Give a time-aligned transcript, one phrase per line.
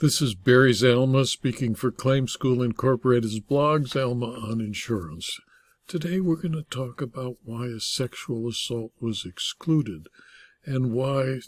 [0.00, 5.40] This is Barry Zalma speaking for Claim School Incorporated's blog, Zalma on Insurance.
[5.88, 10.06] Today we're going to talk about why a sexual assault was excluded
[10.64, 11.40] and why,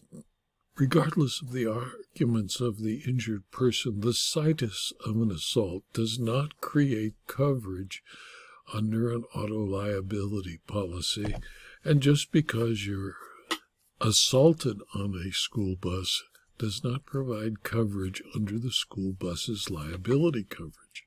[0.77, 6.61] regardless of the arguments of the injured person, the situs of an assault does not
[6.61, 8.03] create coverage
[8.75, 11.37] under an auto liability policy.
[11.85, 13.15] And just because you're
[14.01, 16.21] assaulted on a school bus
[16.61, 21.07] does not provide coverage under the school bus's liability coverage.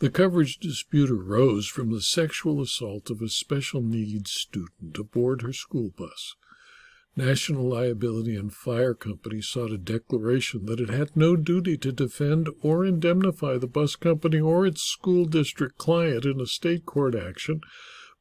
[0.00, 5.52] The coverage dispute arose from the sexual assault of a special needs student aboard her
[5.52, 6.34] school bus.
[7.16, 12.48] National Liability and Fire Company sought a declaration that it had no duty to defend
[12.60, 17.60] or indemnify the bus company or its school district client in a state court action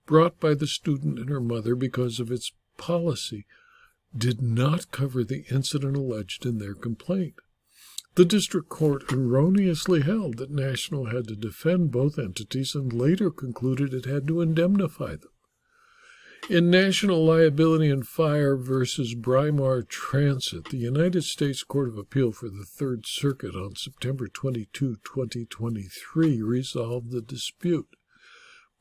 [0.05, 3.47] brought by the student and her mother because of its policy
[4.15, 7.35] did not cover the incident alleged in their complaint.
[8.15, 13.93] The district court erroneously held that National had to defend both entities and later concluded
[13.93, 15.29] it had to indemnify them.
[16.49, 22.49] In National Liability and Fire versus Brimar Transit, the United States Court of Appeal for
[22.49, 27.87] the Third Circuit on September 22, 2023, resolved the dispute.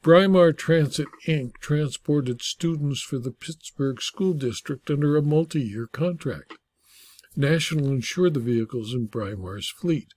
[0.02, 1.58] Brimar Transit Inc.
[1.60, 6.54] transported students for the Pittsburgh School District under a multi year contract.
[7.36, 10.08] National insured the vehicles in Brimar's fleet.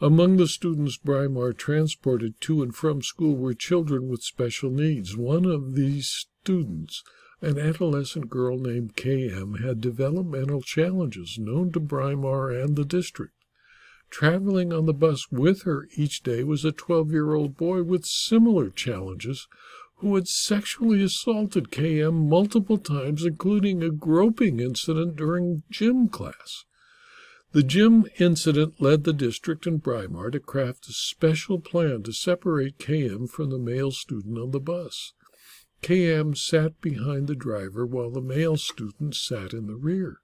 [0.00, 5.16] Among the students Brimar transported to and from school were children with special needs.
[5.16, 7.04] One of these students,
[7.40, 13.34] an adolescent girl named KM, had developmental challenges known to Brimar and the district.
[14.12, 18.04] Traveling on the bus with her each day was a 12 year old boy with
[18.04, 19.48] similar challenges
[19.96, 26.66] who had sexually assaulted KM multiple times, including a groping incident during gym class.
[27.52, 32.76] The gym incident led the district and Brimar to craft a special plan to separate
[32.76, 35.14] KM from the male student on the bus.
[35.80, 40.21] KM sat behind the driver while the male student sat in the rear.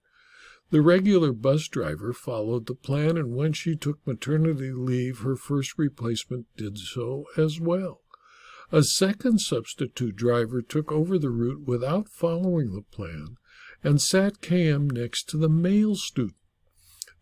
[0.71, 5.79] The regular bus driver followed the plan, and when she took maternity leave, her first
[5.79, 8.03] replacement did so as well.
[8.71, 13.37] A second substitute driver took over the route without following the plan
[13.83, 16.35] and sat KM next to the male student.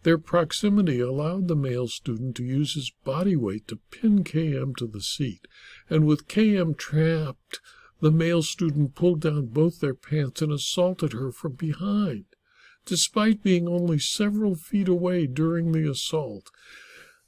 [0.04, 4.88] Their proximity allowed the male student to use his body weight to pin KM to
[4.88, 5.48] the seat,
[5.90, 7.62] and with KM trapped,
[8.02, 12.26] the male student pulled down both their pants and assaulted her from behind
[12.88, 16.50] despite being only several feet away during the assault.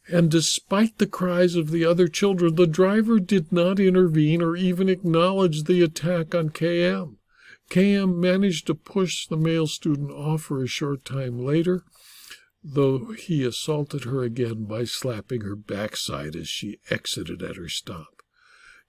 [0.07, 4.89] And despite the cries of the other children, the driver did not intervene or even
[4.89, 7.17] acknowledge the attack on KM.
[7.69, 11.83] KM managed to push the male student off her a short time later,
[12.63, 18.18] though he assaulted her again by slapping her backside as she exited at her stop.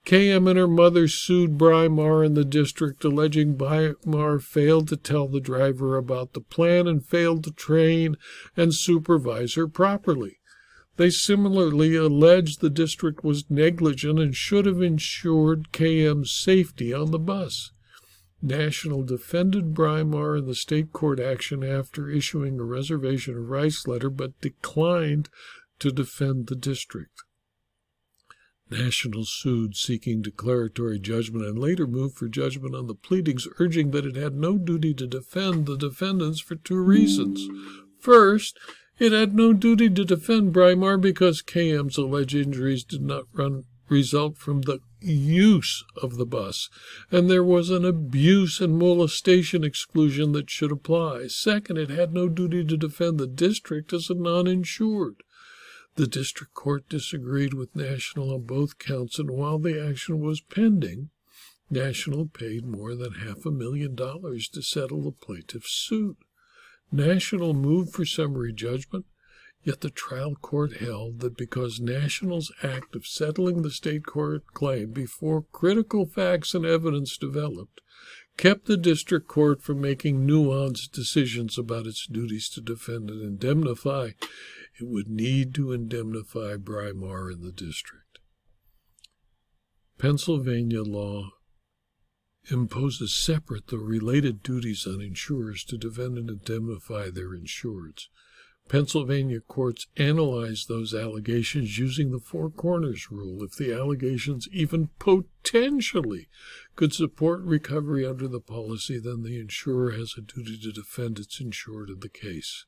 [0.05, 5.39] KM and her mother sued Brimar and the district, alleging Brimar failed to tell the
[5.39, 8.17] driver about the plan and failed to train
[8.57, 10.39] and supervise her properly.
[10.97, 17.19] They similarly alleged the district was negligent and should have ensured KM's safety on the
[17.19, 17.71] bus.
[18.41, 24.09] National defended Brimar in the state court action after issuing a reservation of rights letter,
[24.09, 25.29] but declined
[25.79, 27.21] to defend the district.
[28.71, 34.05] National sued seeking declaratory judgment and later moved for judgment on the pleadings, urging that
[34.05, 37.49] it had no duty to defend the defendants for two reasons.
[37.99, 38.57] First,
[38.97, 44.37] it had no duty to defend Brimar because KM's alleged injuries did not run, result
[44.37, 46.69] from the use of the bus,
[47.11, 51.27] and there was an abuse and molestation exclusion that should apply.
[51.27, 55.23] Second, it had no duty to defend the district as a non insured.
[55.95, 61.09] The district court disagreed with National on both counts, and while the action was pending,
[61.69, 66.17] National paid more than half a million dollars to settle the plaintiff's suit.
[66.91, 69.05] National moved for summary judgment,
[69.63, 74.91] yet the trial court held that because National's act of settling the state court claim
[74.91, 77.81] before critical facts and evidence developed
[78.37, 84.09] kept the district court from making nuanced decisions about its duties to defend and indemnify,
[84.81, 88.19] it would need to indemnify Brimar in the district.
[89.97, 91.29] Pennsylvania law
[92.49, 98.07] imposes separate though related duties on insurers to defend and indemnify their insureds.
[98.67, 106.29] Pennsylvania courts analyze those allegations using the Four Corners rule if the allegations even potentially
[106.75, 111.39] could support recovery under the policy, then the insurer has a duty to defend its
[111.39, 112.65] insured in the case.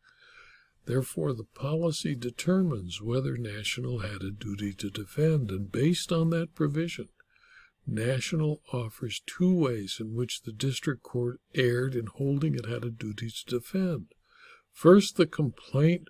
[0.86, 6.56] Therefore, the policy determines whether National had a duty to defend, and based on that
[6.56, 7.10] provision,
[7.86, 12.90] National offers two ways in which the district court erred in holding it had a
[12.90, 14.14] duty to defend.
[14.72, 16.10] First, the complaint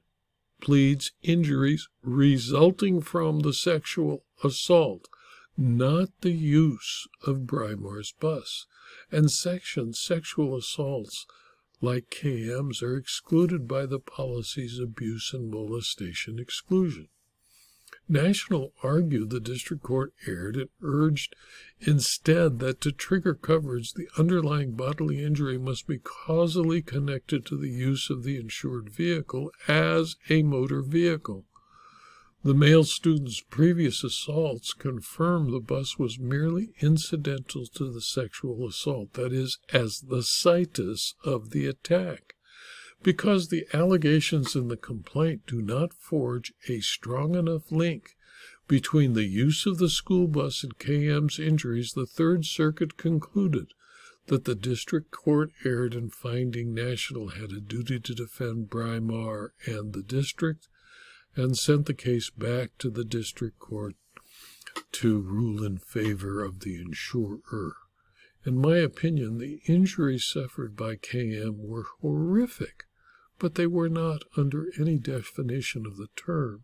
[0.62, 5.08] pleads injuries resulting from the sexual assault,
[5.58, 8.66] not the use of Brimar's bus.
[9.12, 11.26] And section sexual assaults
[11.84, 17.10] like KM's are excluded by the policy's abuse and molestation exclusion.
[18.08, 21.36] National argued the district court erred and urged
[21.82, 27.70] instead that to trigger coverage, the underlying bodily injury must be causally connected to the
[27.70, 31.46] use of the insured vehicle as a motor vehicle.
[32.46, 39.14] The male student's previous assaults confirm the bus was merely incidental to the sexual assault,
[39.14, 42.36] that is, as the situs of the attack.
[43.02, 48.18] Because the allegations in the complaint do not forge a strong enough link
[48.68, 53.74] between the use of the school bus and KM's injuries, the Third Circuit concluded
[54.28, 59.94] that the district court erred in finding National had a duty to defend Brimar and
[59.94, 60.68] the district
[61.36, 63.96] and sent the case back to the district court
[64.92, 67.76] to rule in favor of the insurer.
[68.46, 72.86] In my opinion, the injuries suffered by KM were horrific,
[73.40, 76.64] but they were not, under any definition of the term,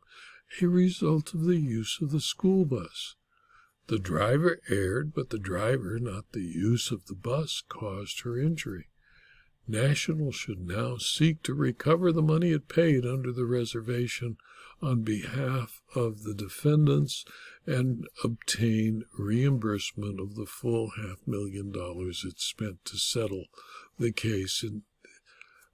[0.62, 3.16] a result of the use of the school bus.
[3.88, 8.90] The driver erred, but the driver, not the use of the bus, caused her injury.
[9.70, 14.36] National should now seek to recover the money it paid under the reservation
[14.82, 17.24] on behalf of the defendants
[17.68, 23.46] and obtain reimbursement of the full half million dollars it spent to settle
[24.00, 24.82] the case in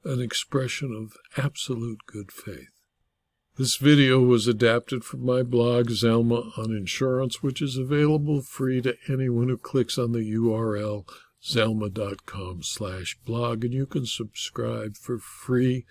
[0.04, 2.68] an expression of absolute good faith.
[3.58, 8.98] This video was adapted from my blog, Zalma on Insurance, which is available free to
[9.08, 11.08] anyone who clicks on the URL
[11.46, 15.86] zalma.com slash blog, and you can subscribe for free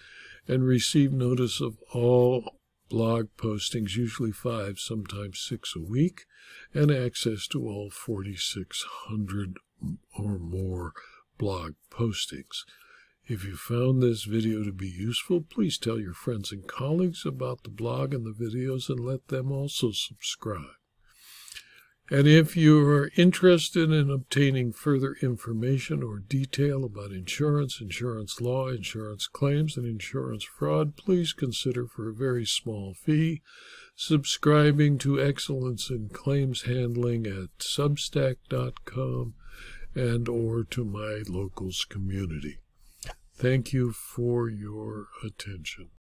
[0.49, 2.57] and receive notice of all
[2.89, 6.25] blog postings, usually five, sometimes six a week,
[6.73, 9.57] and access to all 4,600
[10.19, 10.93] or more
[11.39, 12.65] blog postings.
[13.27, 17.63] If you found this video to be useful, please tell your friends and colleagues about
[17.63, 20.84] the blog and the videos and let them also subscribe.
[22.11, 28.69] And if you are interested in obtaining further information or detail about insurance, insurance law,
[28.69, 33.41] insurance claims, and insurance fraud, please consider for a very small fee
[33.97, 39.35] subscribing to Excellence in Claims Handling at substack.com
[39.95, 42.59] and or to my locals community.
[43.37, 45.94] Thank you for your attention.